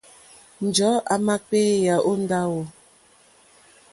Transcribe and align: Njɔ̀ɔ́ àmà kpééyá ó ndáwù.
Njɔ̀ɔ́ 0.65 1.03
àmà 1.13 1.35
kpééyá 1.45 1.95
ó 2.09 2.11
ndáwù. 2.21 2.59